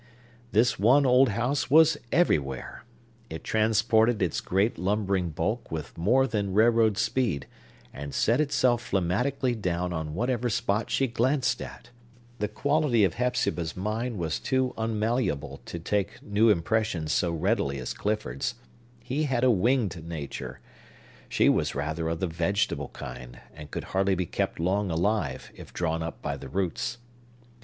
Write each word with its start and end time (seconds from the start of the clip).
This 0.51 0.79
one 0.79 1.05
old 1.05 1.29
house 1.29 1.69
was 1.69 1.95
everywhere! 2.11 2.83
It 3.29 3.43
transported 3.43 4.19
its 4.19 4.41
great, 4.41 4.79
lumbering 4.79 5.29
bulk 5.29 5.71
with 5.71 5.95
more 5.95 6.25
than 6.25 6.55
railroad 6.55 6.97
speed, 6.97 7.45
and 7.93 8.11
set 8.11 8.41
itself 8.41 8.81
phlegmatically 8.81 9.53
down 9.53 9.93
on 9.93 10.15
whatever 10.15 10.49
spot 10.49 10.89
she 10.89 11.05
glanced 11.05 11.61
at. 11.61 11.91
The 12.39 12.47
quality 12.47 13.03
of 13.03 13.13
Hepzibah's 13.13 13.77
mind 13.77 14.17
was 14.17 14.39
too 14.39 14.73
unmalleable 14.75 15.61
to 15.67 15.77
take 15.77 16.19
new 16.23 16.49
impressions 16.49 17.11
so 17.11 17.31
readily 17.31 17.77
as 17.77 17.93
Clifford's. 17.93 18.55
He 19.03 19.25
had 19.25 19.43
a 19.43 19.51
winged 19.51 20.03
nature; 20.03 20.61
she 21.29 21.47
was 21.47 21.75
rather 21.75 22.09
of 22.09 22.21
the 22.21 22.25
vegetable 22.25 22.89
kind, 22.89 23.39
and 23.53 23.69
could 23.69 23.83
hardly 23.83 24.15
be 24.15 24.25
kept 24.25 24.59
long 24.59 24.89
alive, 24.89 25.51
if 25.53 25.71
drawn 25.71 26.01
up 26.01 26.23
by 26.23 26.37
the 26.37 26.49
roots. 26.49 26.97